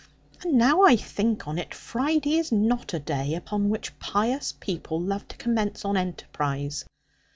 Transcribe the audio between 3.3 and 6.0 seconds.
upon which pious people love to commence an